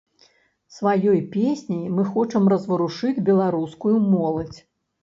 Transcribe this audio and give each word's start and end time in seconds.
Сваёй 0.77 1.19
песняй 1.35 1.85
мы 1.99 2.09
хочам 2.15 2.51
разварушыць 2.55 3.15
беларускую 3.31 3.97
моладзь. 4.11 4.59